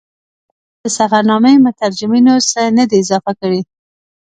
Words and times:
د 0.03 0.03
ده 0.81 0.87
د 0.91 0.93
سفرنامې 0.97 1.53
مترجمینو 1.65 2.35
څه 2.49 2.61
نه 2.77 2.83
دي 2.89 2.97
اضافه 3.03 3.31
کړي. 3.41 3.61